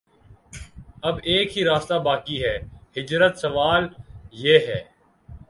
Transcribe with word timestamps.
اب 1.03 1.19
ایک 1.23 1.57
ہی 1.57 1.63
راستہ 1.65 1.93
باقی 2.03 2.43
ہے: 2.43 2.57
ہجرت 2.97 3.37
سوال 3.37 3.87
یہ 4.33 4.59
ہے 4.67 4.81